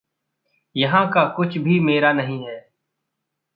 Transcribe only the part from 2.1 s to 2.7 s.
नहीं है।